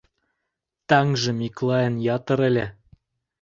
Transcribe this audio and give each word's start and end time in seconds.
Таҥже 0.89 1.31
Миклайын 1.39 1.95
ятыр 2.15 2.39
ыле. 2.49 2.65